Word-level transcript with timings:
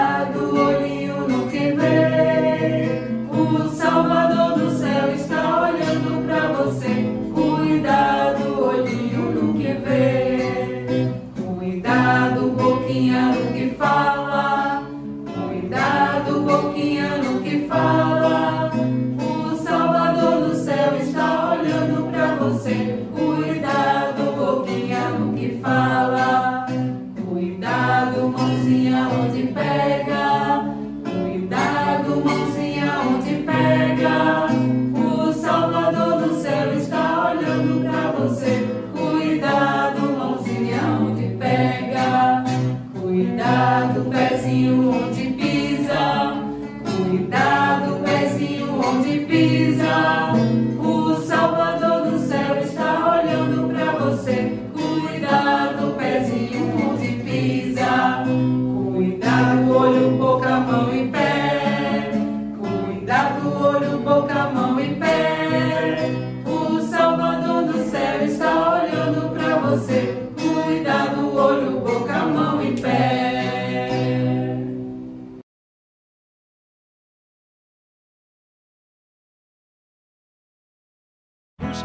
lado 0.00 0.69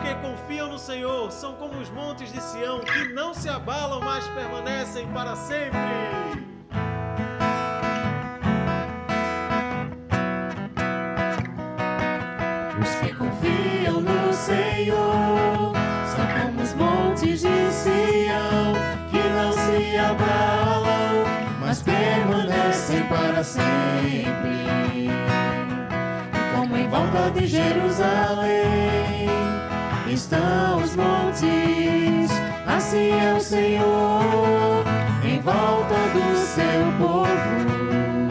Que 0.01 0.13
confiam 0.15 0.67
no 0.67 0.77
Senhor 0.77 1.31
são 1.31 1.53
como 1.53 1.79
os 1.79 1.89
montes 1.89 2.31
de 2.31 2.39
Sião, 2.39 2.79
que 2.81 3.07
não 3.13 3.33
se 3.33 3.49
abalam, 3.49 3.99
mas 4.01 4.27
permanecem 4.27 5.07
para 5.07 5.35
sempre. 5.35 5.79
Os 12.79 12.95
que 12.99 13.15
confiam 13.15 14.01
no 14.01 14.33
Senhor 14.33 15.73
são 16.15 16.27
como 16.39 16.61
os 16.61 16.73
montes 16.73 17.41
de 17.41 17.71
Sião, 17.71 18.73
que 19.09 19.29
não 19.29 19.51
se 19.53 19.97
abalam, 19.97 21.25
mas 21.59 21.81
permanecem 21.81 23.03
para 23.07 23.43
sempre. 23.43 23.65
E 24.93 25.09
como 26.55 26.77
em 26.77 26.87
volta 26.87 27.31
de 27.31 27.47
Jerusalém 27.47 29.14
estão 30.15 30.81
os 30.81 30.95
montes, 30.95 32.31
assim 32.65 33.11
é 33.11 33.33
o 33.37 33.41
Senhor 33.41 34.85
em 35.25 35.41
volta 35.41 35.95
do 36.13 36.37
seu 36.37 36.85
povo. 36.97 37.27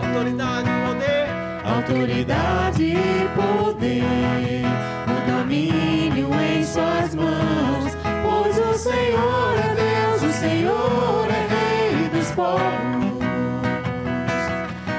Autoridade, 0.02 0.70
poder, 0.86 1.28
autoridade 1.62 2.84
e 2.84 3.28
poder, 3.36 4.64
o 5.12 5.30
domínio 5.30 6.30
em 6.40 6.64
suas 6.64 7.14
mãos, 7.14 7.92
pois 8.22 8.58
o 8.58 8.78
Senhor 8.78 9.54
é 9.58 9.74
Deus, 9.74 10.22
o 10.22 10.32
Senhor 10.32 11.28
é 11.28 11.46
Rei 11.52 12.08
dos 12.08 12.30
povos. 12.30 13.18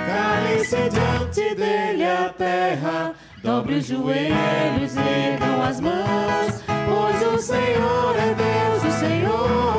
Cale-se 0.05 0.89
diante 0.91 1.55
dele 1.55 2.05
a 2.05 2.29
terra 2.29 3.15
dobre 3.45 3.75
os 3.75 3.85
joelhos, 3.85 4.97
ergam 4.97 5.61
as 5.61 5.79
mãos, 5.79 6.63
Pois 6.87 7.33
o 7.33 7.41
Senhor 7.41 8.15
é 8.15 8.33
Deus, 8.33 8.95
o 8.95 8.99
Senhor 8.99 9.74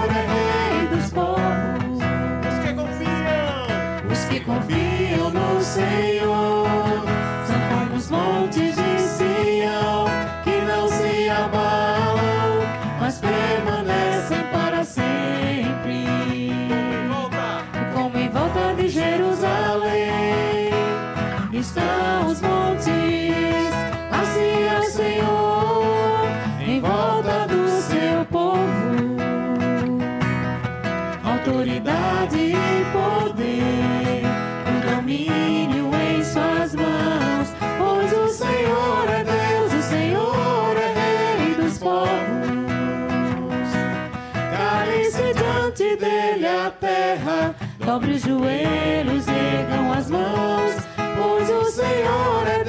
Desce 45.87 45.97
dele 45.97 46.47
a 46.47 46.71
terra, 46.71 47.55
dobre 47.79 48.13
os 48.13 48.23
joelhos, 48.23 49.29
ergam 49.29 49.93
as 49.93 50.11
mãos, 50.11 50.75
pois 50.97 51.49
o 51.49 51.65
Senhor 51.71 52.47
é 52.49 52.65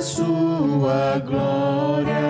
sua 0.00 1.18
glória. 1.24 2.27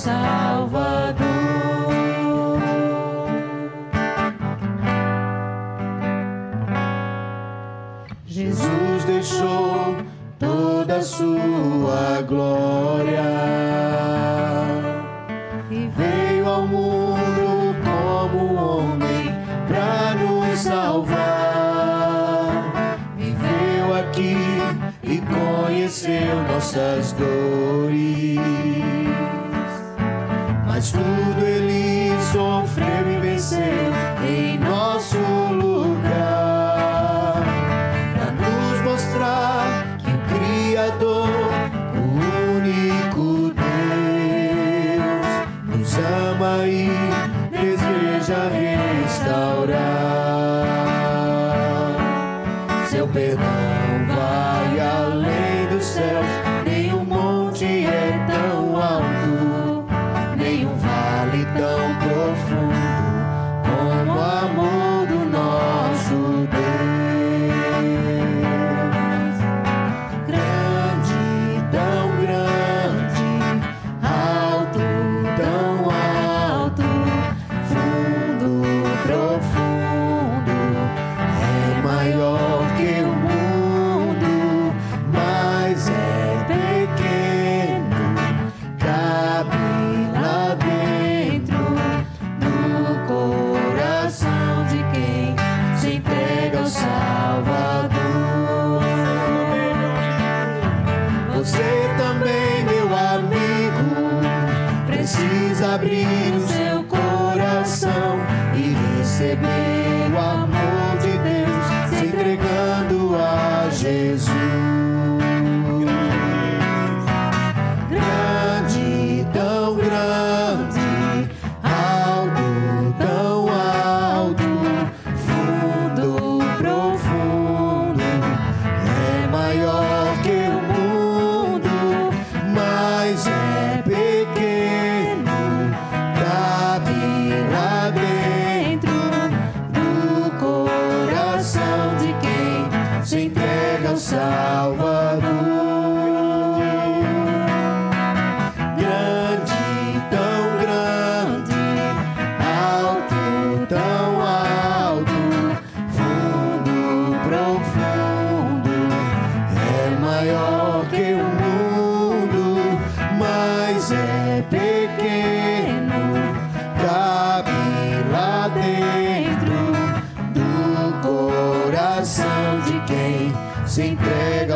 Salvador. 0.00 1.20
Jesus 8.26 9.04
deixou 9.04 9.98
toda 10.38 10.96
a 10.96 11.02
sua 11.02 12.22
glória 12.26 13.20
e 15.70 15.86
veio 15.94 16.48
ao 16.48 16.66
mundo 16.66 17.76
como 17.84 18.54
homem 18.54 19.34
para 19.68 20.14
nos 20.14 20.60
salvar. 20.60 21.18
Viveu 23.18 23.94
aqui 23.96 24.38
e 25.02 25.20
conheceu 25.20 26.42
nossas 26.48 27.12
dores 27.12 28.29
mas 30.92 31.29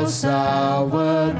Salvador. 0.08 1.34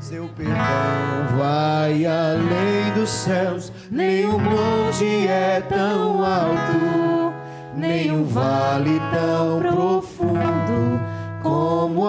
Seu 0.00 0.28
perdão 0.28 1.36
vai 1.36 2.06
além 2.06 2.92
dos 2.94 3.10
céus, 3.10 3.72
nenhum 3.90 4.38
monte 4.38 5.26
é 5.28 5.60
tão 5.68 6.24
alto, 6.24 7.34
nenhum 7.74 8.24
vale 8.24 9.00
tão 9.12 9.60
profundo 9.60 11.00
como 11.42 12.02
o 12.02 12.08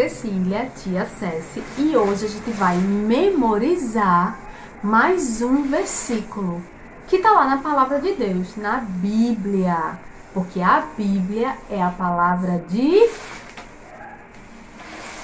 Cecília, 0.00 0.70
tia 0.82 1.04
Ceci, 1.04 1.62
e 1.76 1.94
hoje 1.94 2.24
a 2.24 2.28
gente 2.28 2.50
vai 2.52 2.74
memorizar 2.78 4.38
mais 4.82 5.42
um 5.42 5.64
versículo 5.64 6.62
que 7.06 7.18
tá 7.18 7.30
lá 7.32 7.44
na 7.44 7.58
palavra 7.58 8.00
de 8.00 8.14
Deus, 8.14 8.56
na 8.56 8.78
Bíblia. 8.78 9.98
Porque 10.32 10.62
a 10.62 10.86
Bíblia 10.96 11.54
é 11.68 11.82
a 11.82 11.90
palavra 11.90 12.64
de. 12.66 13.10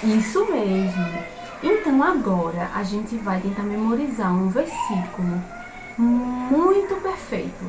Isso 0.03 0.45
mesmo. 0.45 1.07
Então 1.63 2.03
agora 2.03 2.71
a 2.75 2.83
gente 2.83 3.17
vai 3.17 3.41
tentar 3.41 3.63
memorizar 3.63 4.31
um 4.31 4.51
versículo 4.51 5.43
muito 5.97 7.01
perfeito. 7.03 7.65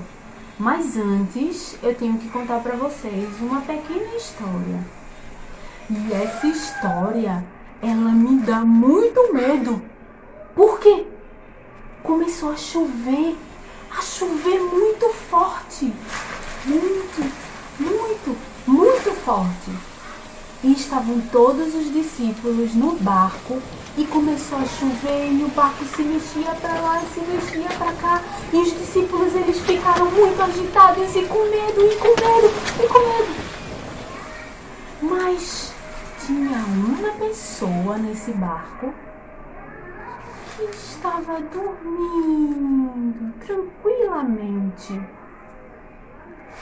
Mas 0.60 0.98
antes 0.98 1.78
eu 1.82 1.96
tenho 1.96 2.18
que 2.18 2.28
contar 2.28 2.60
para 2.60 2.76
vocês 2.76 3.30
uma 3.40 3.62
pequena 3.62 4.14
história. 4.18 4.98
E 5.90 6.14
essa 6.14 6.48
história, 6.48 7.46
ela 7.82 8.12
me 8.12 8.42
dá 8.42 8.60
muito 8.60 9.34
medo. 9.34 9.82
Por 10.54 10.80
quê? 10.80 11.06
Começou 12.04 12.52
a 12.52 12.58
chover, 12.58 13.38
a 13.98 14.02
chover 14.02 14.60
muito 14.60 15.08
forte. 15.30 15.94
Muito, 16.66 17.32
muito, 17.80 18.38
muito 18.66 19.16
forte. 19.24 19.72
E 20.62 20.74
estavam 20.74 21.22
todos 21.32 21.74
os 21.74 21.94
discípulos 21.94 22.74
no 22.76 22.94
barco 22.96 23.62
e 23.98 24.06
começou 24.06 24.58
a 24.58 24.66
chover 24.66 25.32
e 25.32 25.44
o 25.44 25.48
barco 25.50 25.86
se 25.86 26.02
mexia 26.04 26.54
para 26.62 26.82
lá 26.82 27.02
e 27.02 27.14
se 27.14 27.22
mexia 27.22 27.70
para 27.78 27.94
cá. 27.94 28.22
E 28.52 28.58
os 28.58 28.74
discípulos 28.74 29.34
eles 29.34 29.60
ficaram 29.62 30.12
muito 30.12 30.42
agitados 30.42 31.16
e 31.16 31.22
com 31.24 31.50
medo, 31.50 31.82
e 31.82 31.96
com 31.96 32.17
pessoa 37.58 37.98
nesse 37.98 38.32
barco 38.34 38.94
que 40.56 40.64
estava 40.66 41.42
dormindo 41.42 43.34
tranquilamente. 43.44 45.02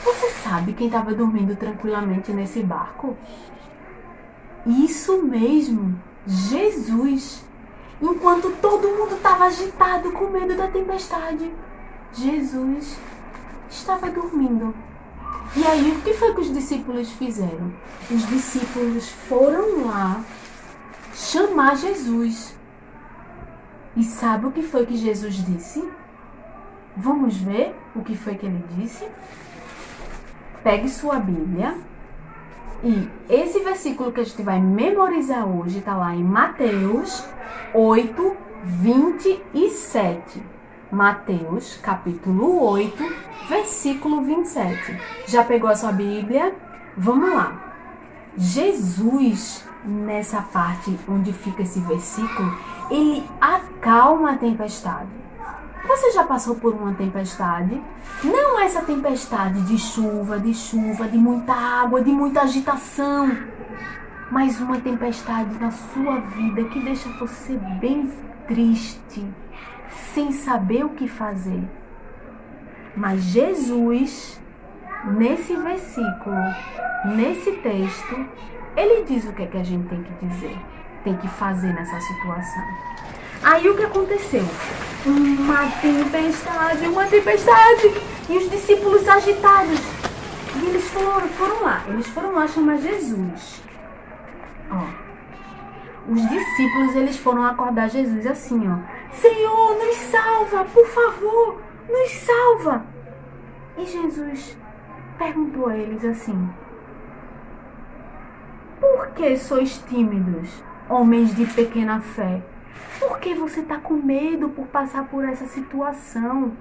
Você 0.05 0.29
sabe 0.31 0.71
quem 0.71 0.87
estava 0.87 1.13
dormindo 1.13 1.53
tranquilamente 1.57 2.31
nesse 2.31 2.63
barco? 2.63 3.17
Isso 4.65 5.21
mesmo, 5.21 5.99
Jesus. 6.25 7.43
Enquanto 8.01 8.55
todo 8.61 8.87
mundo 8.87 9.15
estava 9.15 9.45
agitado 9.45 10.13
com 10.13 10.29
medo 10.29 10.55
da 10.55 10.69
tempestade, 10.69 11.51
Jesus 12.13 12.97
estava 13.69 14.09
dormindo. 14.09 14.73
E 15.57 15.65
aí, 15.65 15.91
o 15.91 16.01
que 16.01 16.13
foi 16.13 16.33
que 16.33 16.41
os 16.41 16.53
discípulos 16.53 17.11
fizeram? 17.11 17.73
Os 18.09 18.25
discípulos 18.27 19.09
foram 19.09 19.87
lá 19.87 20.23
chamar 21.55 21.77
Jesus. 21.77 22.53
E 23.95 24.03
sabe 24.03 24.45
o 24.45 24.51
que 24.51 24.61
foi 24.61 24.85
que 24.85 24.97
Jesus 24.97 25.35
disse? 25.35 25.89
Vamos 26.97 27.37
ver 27.37 27.73
o 27.95 28.01
que 28.01 28.15
foi 28.15 28.35
que 28.35 28.45
ele 28.45 28.61
disse? 28.71 29.07
Pegue 30.61 30.89
sua 30.89 31.17
Bíblia 31.17 31.75
e 32.83 33.09
esse 33.29 33.59
versículo 33.59 34.11
que 34.11 34.19
a 34.19 34.23
gente 34.23 34.43
vai 34.43 34.59
memorizar 34.59 35.47
hoje 35.47 35.79
está 35.79 35.95
lá 35.95 36.13
em 36.13 36.23
Mateus 36.23 37.25
8, 37.73 38.37
27. 38.63 40.43
Mateus, 40.91 41.77
capítulo 41.77 42.63
8, 42.63 42.97
versículo 43.47 44.21
27. 44.23 44.99
Já 45.27 45.43
pegou 45.43 45.69
a 45.69 45.75
sua 45.75 45.93
Bíblia? 45.93 46.53
Vamos 46.97 47.33
lá. 47.33 47.64
Jesus, 48.37 49.65
nessa 49.83 50.41
parte 50.41 50.97
onde 51.07 51.31
fica 51.31 51.61
esse 51.61 51.79
versículo, 51.79 52.57
ele 52.89 53.23
acalma 53.39 54.31
a 54.31 54.37
tempestade. 54.37 55.09
Você 55.87 56.11
já 56.11 56.23
passou 56.23 56.55
por 56.55 56.73
uma 56.73 56.93
tempestade? 56.93 57.79
Não 58.23 58.59
essa 58.59 58.81
tempestade 58.81 59.61
de 59.61 59.77
chuva, 59.77 60.39
de 60.39 60.53
chuva, 60.53 61.07
de 61.07 61.17
muita 61.17 61.53
água, 61.53 62.01
de 62.01 62.11
muita 62.11 62.41
agitação, 62.41 63.31
mas 64.31 64.59
uma 64.59 64.79
tempestade 64.79 65.57
na 65.59 65.71
sua 65.71 66.19
vida 66.19 66.63
que 66.65 66.79
deixa 66.79 67.07
você 67.19 67.57
bem 67.79 68.11
triste, 68.47 69.23
sem 70.13 70.31
saber 70.31 70.85
o 70.85 70.89
que 70.89 71.07
fazer. 71.07 71.63
Mas 72.95 73.21
Jesus, 73.23 74.41
nesse 75.13 75.55
versículo, 75.55 76.35
nesse 77.05 77.51
texto, 77.53 78.25
ele 78.75 79.03
diz 79.03 79.25
o 79.25 79.33
que, 79.33 79.43
é 79.43 79.45
que 79.47 79.57
a 79.57 79.63
gente 79.63 79.87
tem 79.87 80.03
que 80.03 80.25
dizer, 80.25 80.57
tem 81.03 81.15
que 81.17 81.27
fazer 81.27 81.73
nessa 81.73 81.99
situação. 81.99 82.63
Aí 83.43 83.69
o 83.69 83.75
que 83.75 83.83
aconteceu? 83.83 84.43
Uma 85.05 85.69
tempestade, 85.79 86.87
uma 86.87 87.05
tempestade. 87.05 87.93
E 88.27 88.37
os 88.37 88.49
discípulos 88.49 89.07
agitados. 89.07 89.79
E 90.55 90.65
eles 90.65 90.89
foram, 90.89 91.27
foram 91.29 91.63
lá, 91.63 91.83
eles 91.87 92.07
foram 92.07 92.33
lá 92.33 92.47
chamar 92.47 92.77
Jesus. 92.77 93.61
Ó. 94.71 95.05
Os 96.11 96.29
discípulos, 96.29 96.95
eles 96.95 97.17
foram 97.17 97.45
acordar 97.45 97.89
Jesus 97.89 98.25
assim, 98.25 98.67
ó. 98.67 98.77
Senhor, 99.13 99.77
nos 99.77 99.95
salva, 99.95 100.65
por 100.65 100.87
favor, 100.87 101.61
nos 101.87 102.11
salva. 102.11 102.83
E 103.77 103.85
Jesus 103.85 104.57
perguntou 105.17 105.67
a 105.67 105.77
eles 105.77 106.03
assim: 106.03 106.49
Por 108.79 109.07
que 109.11 109.37
sois 109.37 109.77
tímidos, 109.79 110.63
homens 110.89 111.35
de 111.35 111.45
pequena 111.45 112.01
fé? 112.01 112.41
Por 112.99 113.19
que 113.19 113.33
você 113.33 113.61
está 113.61 113.77
com 113.77 113.95
medo 113.95 114.49
por 114.49 114.67
passar 114.67 115.07
por 115.07 115.23
essa 115.25 115.45
situação? 115.45 116.53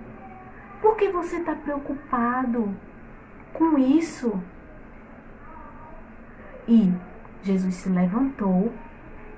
Por 0.81 0.97
que 0.97 1.09
você 1.09 1.37
está 1.37 1.55
preocupado 1.55 2.75
com 3.53 3.79
isso? 3.79 4.41
E 6.67 6.93
Jesus 7.43 7.75
se 7.75 7.89
levantou, 7.89 8.73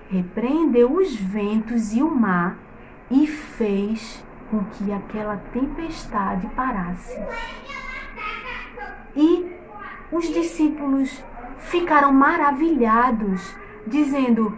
repreendeu 0.09 0.93
os 0.93 1.15
ventos 1.15 1.93
e 1.93 2.03
o 2.03 2.11
mar 2.11 2.57
e 3.11 3.27
fez 3.27 4.25
com 4.51 4.65
que 4.65 4.93
aquela 4.93 5.37
tempestade 5.53 6.47
parasse. 6.49 7.19
Os 10.17 10.33
discípulos 10.33 11.23
ficaram 11.59 12.11
maravilhados, 12.11 13.55
dizendo: 13.87 14.57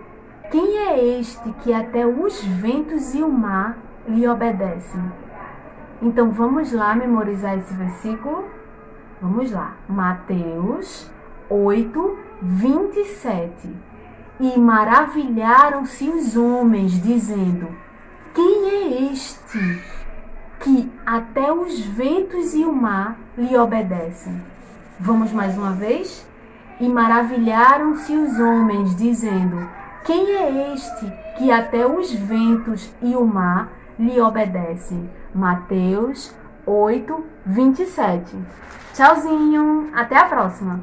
quem 0.53 0.79
é 0.87 1.19
este 1.19 1.51
que 1.65 1.73
até 1.73 2.07
os 2.07 2.45
ventos 2.45 3.13
e 3.13 3.25
o 3.25 3.29
mar 3.29 3.77
lhe 4.07 4.29
obedecem? 4.29 5.03
Então 6.01 6.31
vamos 6.31 6.73
lá 6.73 6.95
memorizar 6.95 7.59
esse 7.59 7.75
versículo? 7.75 8.45
Vamos 9.21 9.51
lá. 9.51 9.75
Mateus 9.89 11.11
8, 11.51 12.19
27. 12.41 13.69
E 14.39 14.57
maravilharam-se 14.57 16.09
os 16.09 16.37
homens, 16.37 17.03
dizendo: 17.03 17.67
Quem 18.33 18.71
é 18.71 19.11
este 19.11 19.83
que 20.61 20.89
até 21.05 21.53
os 21.53 21.81
ventos 21.81 22.55
e 22.55 22.65
o 22.65 22.73
mar 22.73 23.19
lhe 23.37 23.57
obedecem? 23.57 24.41
Vamos 25.01 25.31
mais 25.31 25.57
uma 25.57 25.71
vez? 25.75 26.27
E 26.81 26.89
maravilharam-se 26.89 28.17
os 28.17 28.37
homens, 28.41 28.97
dizendo: 28.97 29.71
quem 30.05 30.29
é 30.35 30.73
este 30.75 31.07
que 31.37 31.53
até 31.53 31.87
os 31.87 32.13
ventos 32.13 32.93
e 33.01 33.15
o 33.15 33.25
mar 33.25 33.71
lhe 33.97 34.21
obedecem? 34.21 35.09
Mateus 35.33 36.35
8, 36.67 37.25
27. 37.47 38.37
Tchauzinho, 38.93 39.89
até 39.95 40.17
a 40.17 40.25
próxima! 40.25 40.81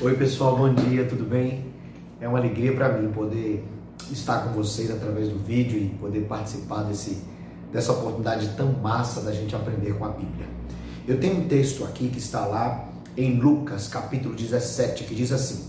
Oi 0.00 0.14
pessoal, 0.16 0.56
bom 0.56 0.72
dia, 0.72 1.06
tudo 1.06 1.24
bem? 1.24 1.70
É 2.18 2.26
uma 2.26 2.38
alegria 2.38 2.74
para 2.74 2.88
mim 2.88 3.12
poder 3.12 3.73
estar 4.12 4.44
com 4.44 4.50
vocês 4.50 4.90
através 4.90 5.28
do 5.28 5.38
vídeo 5.38 5.78
e 5.78 5.88
poder 5.88 6.22
participar 6.22 6.82
desse 6.84 7.34
dessa 7.74 7.90
oportunidade 7.90 8.50
tão 8.56 8.72
massa 8.72 9.20
da 9.20 9.32
gente 9.32 9.56
aprender 9.56 9.98
com 9.98 10.04
a 10.04 10.10
Bíblia. 10.10 10.46
Eu 11.08 11.18
tenho 11.18 11.40
um 11.40 11.48
texto 11.48 11.82
aqui 11.82 12.08
que 12.08 12.18
está 12.18 12.46
lá 12.46 12.88
em 13.16 13.34
Lucas, 13.40 13.88
capítulo 13.88 14.32
17, 14.32 15.02
que 15.02 15.14
diz 15.14 15.32
assim: 15.32 15.64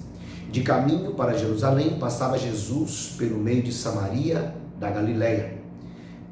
De 0.51 0.61
caminho 0.61 1.15
para 1.15 1.35
Jerusalém 1.35 1.97
passava 1.97 2.37
Jesus 2.37 3.15
pelo 3.17 3.39
meio 3.39 3.63
de 3.63 3.73
Samaria 3.73 4.55
da 4.79 4.91
Galileia. 4.91 5.57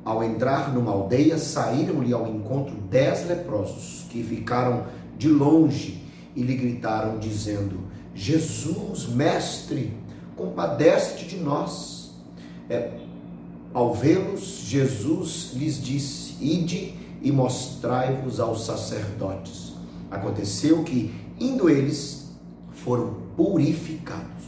Ao 0.06 0.24
entrar 0.24 0.72
numa 0.72 0.92
aldeia, 0.92 1.40
saíram-lhe 1.40 2.14
ao 2.14 2.28
encontro 2.28 2.76
dez 2.76 3.28
leprosos, 3.28 4.06
que 4.10 4.24
ficaram 4.24 4.86
de 5.18 5.28
longe 5.28 6.04
e 6.36 6.44
lhe 6.44 6.56
gritaram, 6.56 7.18
dizendo: 7.18 7.80
Jesus, 8.14 9.08
mestre, 9.08 9.92
compadece-te 10.36 11.26
de 11.26 11.38
nós. 11.38 12.14
É, 12.70 12.92
ao 13.74 13.94
vê-los, 13.94 14.64
Jesus 14.66 15.52
lhes 15.54 15.82
disse: 15.82 16.36
Ide 16.44 16.96
e 17.22 17.32
mostrai-vos 17.32 18.40
aos 18.40 18.66
sacerdotes. 18.66 19.74
Aconteceu 20.12 20.84
que, 20.84 21.14
indo 21.40 21.70
eles, 21.70 22.32
foram 22.72 23.16
purificados. 23.36 24.44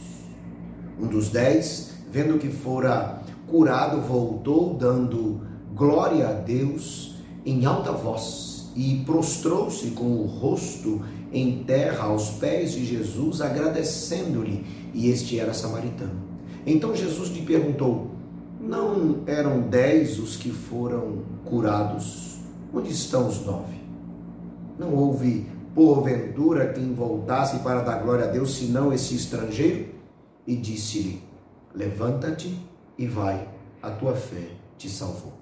Um 1.00 1.06
dos 1.06 1.28
dez, 1.28 1.92
vendo 2.10 2.38
que 2.38 2.48
fora 2.48 3.22
curado, 3.46 4.00
voltou, 4.00 4.74
dando 4.74 5.40
glória 5.74 6.28
a 6.28 6.32
Deus 6.32 7.16
em 7.44 7.64
alta 7.64 7.92
voz, 7.92 8.55
e 8.76 9.02
prostrou-se 9.06 9.90
com 9.92 10.04
o 10.04 10.26
rosto 10.26 11.02
em 11.32 11.64
terra 11.64 12.04
aos 12.04 12.30
pés 12.32 12.72
de 12.72 12.84
Jesus, 12.84 13.40
agradecendo-lhe, 13.40 14.64
e 14.92 15.08
este 15.08 15.40
era 15.40 15.54
samaritano. 15.54 16.20
Então 16.66 16.94
Jesus 16.94 17.30
lhe 17.30 17.42
perguntou: 17.42 18.16
não 18.60 19.22
eram 19.26 19.60
dez 19.60 20.18
os 20.18 20.36
que 20.36 20.50
foram 20.50 21.22
curados? 21.44 22.38
Onde 22.74 22.90
estão 22.90 23.28
os 23.28 23.44
nove? 23.46 23.76
Não 24.78 24.92
houve, 24.92 25.46
porventura, 25.74 26.72
quem 26.72 26.92
voltasse 26.92 27.60
para 27.60 27.82
dar 27.82 28.02
glória 28.02 28.24
a 28.24 28.28
Deus, 28.28 28.56
senão 28.56 28.92
esse 28.92 29.14
estrangeiro? 29.14 29.86
E 30.46 30.56
disse-lhe: 30.56 31.22
Levanta-te 31.74 32.58
e 32.98 33.06
vai, 33.06 33.48
a 33.80 33.90
tua 33.90 34.14
fé 34.14 34.48
te 34.76 34.90
salvou. 34.90 35.34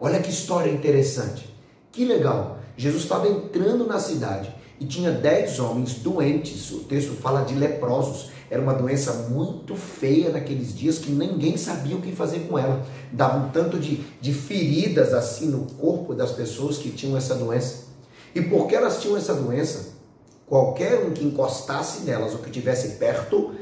Olha 0.00 0.20
que 0.20 0.30
história 0.30 0.70
interessante. 0.70 1.55
Que 1.96 2.04
legal. 2.04 2.58
Jesus 2.76 3.04
estava 3.04 3.26
entrando 3.26 3.86
na 3.86 3.98
cidade 3.98 4.54
e 4.78 4.84
tinha 4.84 5.10
dez 5.10 5.58
homens 5.58 5.94
doentes. 5.94 6.70
O 6.70 6.80
texto 6.80 7.14
fala 7.14 7.40
de 7.40 7.54
leprosos. 7.54 8.28
Era 8.50 8.60
uma 8.60 8.74
doença 8.74 9.14
muito 9.30 9.74
feia 9.74 10.28
naqueles 10.28 10.76
dias 10.76 10.98
que 10.98 11.10
ninguém 11.10 11.56
sabia 11.56 11.96
o 11.96 12.02
que 12.02 12.12
fazer 12.12 12.40
com 12.40 12.58
ela. 12.58 12.84
Dava 13.10 13.38
um 13.38 13.48
tanto 13.48 13.78
de, 13.78 14.04
de 14.20 14.34
feridas 14.34 15.14
assim 15.14 15.46
no 15.46 15.64
corpo 15.72 16.14
das 16.14 16.32
pessoas 16.32 16.76
que 16.76 16.90
tinham 16.90 17.16
essa 17.16 17.34
doença. 17.34 17.86
E 18.34 18.42
porque 18.42 18.74
elas 18.74 19.00
tinham 19.00 19.16
essa 19.16 19.32
doença, 19.32 19.94
qualquer 20.46 21.02
um 21.02 21.14
que 21.14 21.24
encostasse 21.24 22.02
nelas 22.02 22.34
ou 22.34 22.40
que 22.40 22.50
tivesse 22.50 22.96
perto, 22.96 23.54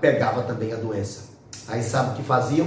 pegava 0.00 0.42
também 0.42 0.72
a 0.72 0.76
doença. 0.76 1.20
Aí 1.68 1.84
sabe 1.84 2.10
o 2.10 2.16
que 2.16 2.24
faziam? 2.24 2.66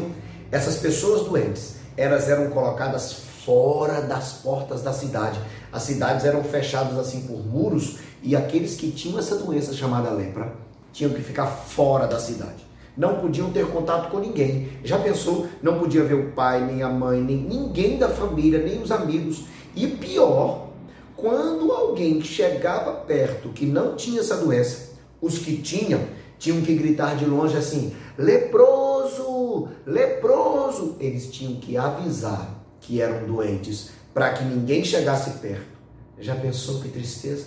Essas 0.49 0.77
pessoas 0.77 1.27
doentes, 1.27 1.75
elas 1.97 2.29
eram 2.29 2.49
colocadas 2.49 3.29
fora 3.45 4.01
das 4.01 4.33
portas 4.33 4.81
da 4.81 4.93
cidade. 4.93 5.39
As 5.71 5.83
cidades 5.83 6.25
eram 6.25 6.43
fechadas 6.43 6.97
assim 6.97 7.21
por 7.21 7.45
muros 7.45 7.97
e 8.21 8.35
aqueles 8.35 8.75
que 8.75 8.91
tinham 8.91 9.19
essa 9.19 9.37
doença 9.37 9.73
chamada 9.73 10.11
lepra 10.11 10.53
tinham 10.93 11.13
que 11.13 11.21
ficar 11.21 11.47
fora 11.47 12.05
da 12.07 12.19
cidade. 12.19 12.69
Não 12.95 13.15
podiam 13.15 13.51
ter 13.51 13.65
contato 13.67 14.11
com 14.11 14.19
ninguém. 14.19 14.69
Já 14.83 14.99
pensou? 14.99 15.47
Não 15.61 15.79
podia 15.79 16.03
ver 16.03 16.15
o 16.15 16.31
pai, 16.33 16.63
nem 16.65 16.83
a 16.83 16.89
mãe, 16.89 17.21
nem 17.21 17.37
ninguém 17.37 17.97
da 17.97 18.09
família, 18.09 18.59
nem 18.59 18.81
os 18.81 18.91
amigos. 18.91 19.45
E 19.75 19.87
pior, 19.87 20.67
quando 21.15 21.71
alguém 21.71 22.21
chegava 22.21 22.91
perto 22.91 23.49
que 23.49 23.65
não 23.65 23.95
tinha 23.95 24.19
essa 24.19 24.37
doença, 24.37 24.91
Os 25.21 25.37
que 25.37 25.57
tinham, 25.57 26.01
tinham 26.39 26.61
que 26.61 26.73
gritar 26.73 27.15
de 27.15 27.25
longe 27.25 27.55
assim: 27.55 27.95
leproso, 28.17 29.67
leproso. 29.85 30.95
Eles 30.99 31.31
tinham 31.31 31.55
que 31.57 31.77
avisar 31.77 32.60
que 32.81 32.99
eram 33.01 33.25
doentes 33.25 33.91
para 34.13 34.33
que 34.33 34.43
ninguém 34.43 34.83
chegasse 34.83 35.39
perto. 35.39 35.71
Já 36.19 36.35
pensou 36.35 36.81
que 36.81 36.89
tristeza? 36.89 37.45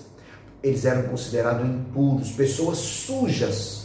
Eles 0.62 0.85
eram 0.85 1.09
considerados 1.09 1.64
impuros, 1.69 2.31
pessoas 2.33 2.79
sujas. 2.79 3.85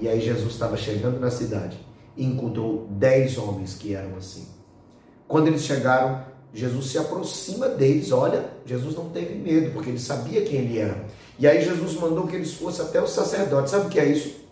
E 0.00 0.08
aí 0.08 0.20
Jesus 0.20 0.52
estava 0.52 0.76
chegando 0.76 1.18
na 1.18 1.30
cidade 1.30 1.76
e 2.16 2.24
encontrou 2.24 2.86
dez 2.90 3.36
homens 3.36 3.74
que 3.74 3.94
eram 3.94 4.16
assim. 4.16 4.46
Quando 5.26 5.48
eles 5.48 5.62
chegaram, 5.62 6.24
Jesus 6.54 6.86
se 6.86 6.98
aproxima 6.98 7.68
deles. 7.68 8.12
Olha, 8.12 8.50
Jesus 8.64 8.94
não 8.94 9.08
teve 9.08 9.34
medo, 9.34 9.72
porque 9.72 9.90
ele 9.90 9.98
sabia 9.98 10.42
quem 10.42 10.60
ele 10.60 10.78
era. 10.78 11.04
E 11.38 11.46
aí 11.46 11.64
Jesus 11.64 11.94
mandou 11.94 12.26
que 12.26 12.36
eles 12.36 12.52
fossem 12.54 12.84
até 12.84 13.00
o 13.00 13.06
sacerdote. 13.06 13.70
Sabe 13.70 13.86
o 13.86 13.88
que 13.88 13.98
é 13.98 14.06
isso? 14.06 14.42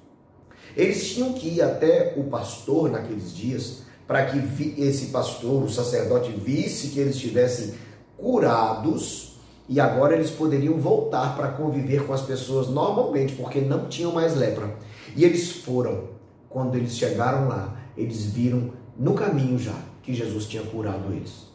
Eles 0.76 1.12
tinham 1.12 1.33
que 1.33 1.49
ir 1.49 1.62
até 1.62 2.14
o 2.16 2.25
pastor 2.25 2.90
naqueles 2.90 3.35
dias, 3.35 3.83
para 4.11 4.26
que 4.26 4.75
esse 4.76 5.06
pastor, 5.06 5.63
o 5.63 5.71
sacerdote, 5.71 6.32
visse 6.32 6.89
que 6.89 6.99
eles 6.99 7.15
estivessem 7.15 7.75
curados 8.17 9.37
e 9.69 9.78
agora 9.78 10.17
eles 10.17 10.30
poderiam 10.30 10.80
voltar 10.80 11.37
para 11.37 11.47
conviver 11.47 12.04
com 12.04 12.13
as 12.13 12.23
pessoas 12.23 12.67
normalmente, 12.67 13.37
porque 13.37 13.61
não 13.61 13.87
tinham 13.87 14.11
mais 14.11 14.34
lepra. 14.34 14.75
E 15.15 15.25
eles 15.25 15.52
foram. 15.52 16.08
Quando 16.49 16.75
eles 16.75 16.97
chegaram 16.97 17.47
lá, 17.47 17.80
eles 17.97 18.25
viram 18.25 18.73
no 18.99 19.15
caminho 19.15 19.56
já 19.56 19.76
que 20.02 20.13
Jesus 20.13 20.47
tinha 20.47 20.65
curado 20.65 21.13
eles. 21.13 21.47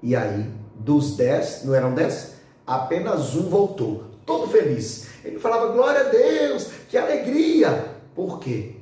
E 0.00 0.14
aí, 0.14 0.48
dos 0.76 1.16
dez, 1.16 1.62
não 1.64 1.74
eram 1.74 1.92
dez? 1.92 2.34
Apenas 2.64 3.34
um 3.34 3.48
voltou, 3.48 4.04
todo 4.24 4.46
feliz. 4.46 5.08
Ele 5.24 5.40
falava, 5.40 5.72
glória 5.72 6.02
a 6.02 6.08
Deus, 6.08 6.68
que 6.88 6.96
alegria. 6.96 7.96
Por 8.14 8.38
quê? 8.38 8.76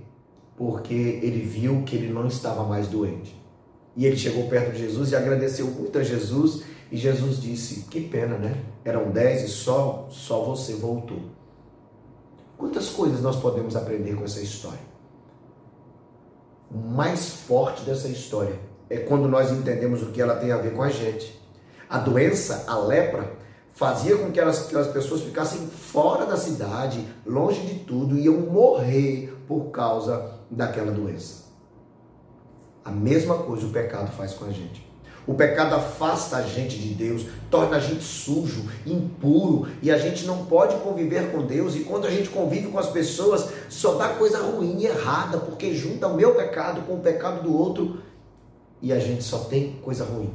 Porque 0.59 0.93
ele 0.93 1.41
viu 1.41 1.85
que 1.85 1.95
ele 1.95 2.13
não 2.13 2.27
estava 2.27 2.65
mais 2.65 2.89
doente. 2.89 3.41
E 3.97 4.05
ele 4.05 4.17
chegou 4.17 4.49
perto 4.49 4.73
de 4.73 4.79
Jesus 4.79 5.13
e 5.13 5.17
agradeceu 5.17 5.69
muito 5.69 5.97
a 5.99 6.03
Jesus. 6.03 6.65
E 6.91 6.97
Jesus 6.97 7.41
disse: 7.41 7.83
Que 7.85 8.01
pena, 8.01 8.37
né? 8.37 8.61
Eram 8.85 9.11
dez 9.13 9.45
e 9.45 9.49
só, 9.49 10.09
só 10.11 10.43
você 10.43 10.75
voltou. 10.75 11.21
Quantas 12.57 12.89
coisas 12.89 13.23
nós 13.23 13.37
podemos 13.37 13.77
aprender 13.77 14.17
com 14.17 14.25
essa 14.25 14.41
história? 14.41 14.81
O 16.69 16.77
mais 16.77 17.29
forte 17.29 17.83
dessa 17.83 18.09
história 18.09 18.59
é 18.91 18.99
quando 18.99 19.29
nós 19.29 19.53
entendemos 19.53 20.03
o 20.03 20.07
que 20.07 20.21
ela 20.21 20.37
tem 20.37 20.51
a 20.51 20.57
ver 20.57 20.75
com 20.75 20.83
a 20.83 20.91
gente. 20.91 21.41
A 21.89 21.99
doença, 21.99 22.65
a 22.67 22.77
lepra, 22.79 23.33
fazia 23.73 24.17
com 24.17 24.33
que 24.33 24.41
aquelas 24.41 24.89
pessoas 24.89 25.23
ficassem 25.23 25.69
fora 25.69 26.27
da 26.27 26.37
cidade, 26.37 27.07
longe 27.25 27.61
de 27.61 27.77
tudo, 27.85 28.19
iam 28.19 28.35
morrer 28.35 29.33
por 29.47 29.71
causa 29.71 30.38
daquela 30.51 30.93
doença. 30.93 31.49
A 32.85 32.91
mesma 32.91 33.39
coisa 33.39 33.67
o 33.67 33.71
pecado 33.71 34.11
faz 34.13 34.33
com 34.33 34.47
a 34.47 34.51
gente. 34.51 34.87
O 35.27 35.35
pecado 35.35 35.75
afasta 35.75 36.39
a 36.39 36.43
gente 36.43 36.79
de 36.79 36.95
Deus, 36.95 37.27
torna 37.51 37.77
a 37.77 37.81
gente 37.81 38.03
sujo, 38.03 38.65
impuro, 38.87 39.69
e 39.83 39.91
a 39.91 39.99
gente 39.99 40.25
não 40.25 40.47
pode 40.47 40.75
conviver 40.77 41.31
com 41.31 41.45
Deus. 41.45 41.77
E 41.77 41.81
quando 41.81 42.07
a 42.07 42.11
gente 42.11 42.31
convive 42.31 42.69
com 42.69 42.79
as 42.79 42.89
pessoas, 42.89 43.51
só 43.69 43.97
dá 43.97 44.09
coisa 44.09 44.39
ruim 44.39 44.79
e 44.79 44.87
errada, 44.87 45.37
porque 45.37 45.75
junta 45.75 46.07
o 46.07 46.17
meu 46.17 46.35
pecado 46.35 46.81
com 46.87 46.95
o 46.95 47.01
pecado 47.01 47.43
do 47.43 47.55
outro 47.55 48.01
e 48.81 48.91
a 48.91 48.99
gente 48.99 49.23
só 49.23 49.41
tem 49.41 49.73
coisa 49.83 50.05
ruim. 50.05 50.33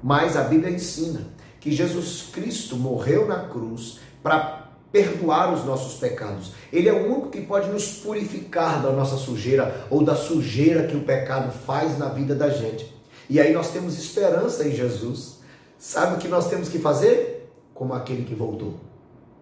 Mas 0.00 0.36
a 0.36 0.44
Bíblia 0.44 0.70
ensina 0.70 1.26
que 1.58 1.72
Jesus 1.72 2.28
Cristo 2.32 2.76
morreu 2.76 3.26
na 3.26 3.48
cruz 3.48 3.98
para 4.22 4.61
perdoar 4.92 5.54
os 5.54 5.64
nossos 5.64 5.98
pecados. 5.98 6.52
Ele 6.72 6.88
é 6.88 6.92
o 6.92 7.10
único 7.10 7.30
que 7.30 7.40
pode 7.40 7.70
nos 7.70 7.96
purificar 7.96 8.82
da 8.82 8.92
nossa 8.92 9.16
sujeira 9.16 9.86
ou 9.90 10.04
da 10.04 10.14
sujeira 10.14 10.86
que 10.86 10.96
o 10.96 11.02
pecado 11.02 11.50
faz 11.50 11.98
na 11.98 12.08
vida 12.08 12.34
da 12.34 12.50
gente. 12.50 12.94
E 13.28 13.40
aí 13.40 13.52
nós 13.52 13.70
temos 13.70 13.98
esperança 13.98 14.68
em 14.68 14.72
Jesus. 14.72 15.40
Sabe 15.78 16.16
o 16.16 16.18
que 16.18 16.28
nós 16.28 16.48
temos 16.48 16.68
que 16.68 16.78
fazer? 16.78 17.50
Como 17.74 17.94
aquele 17.94 18.24
que 18.24 18.34
voltou. 18.34 18.74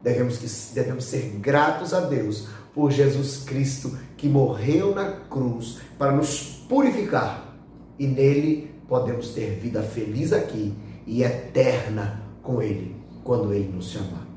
Devemos, 0.03 0.39
que, 0.39 0.75
devemos 0.75 1.05
ser 1.05 1.39
gratos 1.41 1.93
a 1.93 2.01
Deus 2.01 2.47
por 2.73 2.91
Jesus 2.91 3.45
Cristo 3.45 3.99
que 4.17 4.29
morreu 4.29 4.95
na 4.95 5.13
cruz 5.13 5.79
para 5.99 6.13
nos 6.13 6.65
purificar 6.69 7.57
e 7.99 8.07
nele 8.07 8.71
podemos 8.89 9.31
ter 9.31 9.59
vida 9.59 9.83
feliz 9.83 10.33
aqui 10.33 10.73
e 11.07 11.23
eterna 11.23 12.23
com 12.43 12.63
Ele 12.63 12.97
quando 13.23 13.53
Ele 13.53 13.69
nos 13.69 13.91
chamar. 13.91 14.30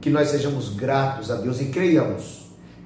Que 0.00 0.10
nós 0.10 0.28
sejamos 0.28 0.70
gratos 0.70 1.30
a 1.30 1.36
Deus 1.36 1.60
e 1.60 1.66
creiamos 1.66 2.40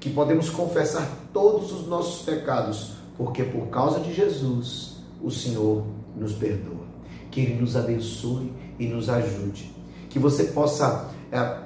que 0.05 0.11
podemos 0.11 0.51
confessar 0.51 1.09
todos 1.33 1.71
os 1.71 1.87
nossos 1.87 2.23
pecados, 2.23 2.91
porque 3.17 3.43
por 3.43 3.69
causa 3.69 3.99
de 3.99 4.13
Jesus 4.13 4.97
o 5.19 5.31
Senhor 5.31 5.83
nos 6.15 6.33
perdoa. 6.33 6.85
Que 7.31 7.41
Ele 7.41 7.59
nos 7.59 7.75
abençoe 7.75 8.53
e 8.77 8.85
nos 8.85 9.09
ajude. 9.09 9.73
Que 10.09 10.19
você 10.19 10.43
possa 10.43 11.09
é, 11.31 11.57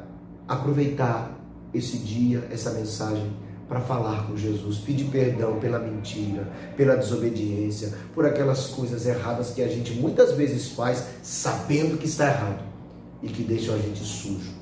aproveitar 0.47 1.37
esse 1.73 1.97
dia, 1.97 2.47
essa 2.49 2.71
mensagem 2.71 3.29
para 3.67 3.81
falar 3.81 4.25
com 4.25 4.37
Jesus, 4.37 4.77
pedir 4.77 5.05
perdão 5.11 5.59
pela 5.59 5.77
mentira, 5.77 6.47
pela 6.77 6.95
desobediência, 6.95 7.93
por 8.15 8.25
aquelas 8.25 8.67
coisas 8.67 9.05
erradas 9.05 9.51
que 9.51 9.61
a 9.61 9.67
gente 9.67 9.93
muitas 9.93 10.31
vezes 10.31 10.69
faz 10.69 11.05
sabendo 11.21 11.97
que 11.97 12.07
está 12.07 12.27
errado 12.27 12.63
e 13.21 13.27
que 13.27 13.43
deixam 13.43 13.75
a 13.75 13.77
gente 13.77 13.99
sujo. 13.99 14.58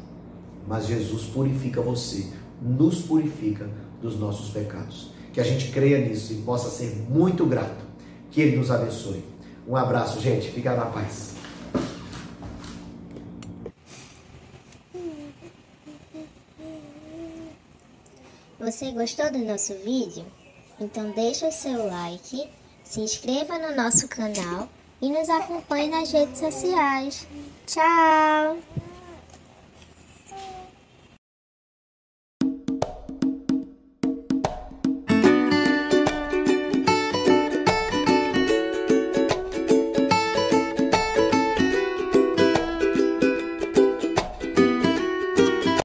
Mas 0.67 0.86
Jesus 0.86 1.23
purifica 1.23 1.82
você, 1.82 2.27
nos 2.62 3.01
purifica 3.01 3.69
dos 4.01 4.19
nossos 4.19 4.49
pecados. 4.49 5.12
Que 5.32 5.39
a 5.39 5.43
gente 5.43 5.71
creia 5.71 5.99
nisso 6.06 6.34
e 6.34 6.41
possa 6.41 6.69
ser 6.69 7.06
muito 7.10 7.45
grato. 7.45 7.86
Que 8.30 8.41
Ele 8.41 8.58
nos 8.58 8.69
abençoe. 8.69 9.23
Um 9.67 9.75
abraço, 9.75 10.19
gente. 10.19 10.51
Fica 10.51 10.75
na 10.75 10.86
paz. 10.86 11.36
Você 18.60 18.91
gostou 18.91 19.32
do 19.32 19.38
nosso 19.39 19.73
vídeo? 19.75 20.25
Então 20.80 21.12
deixa 21.12 21.47
o 21.47 21.51
seu 21.51 21.88
like, 21.88 22.49
se 22.84 22.99
inscreva 22.99 23.58
no 23.58 23.75
nosso 23.75 24.08
canal 24.08 24.67
e 25.01 25.10
nos 25.10 25.30
acompanhe 25.30 25.89
nas 25.89 26.12
redes 26.12 26.39
sociais. 26.39 27.27
Tchau! 27.65 28.58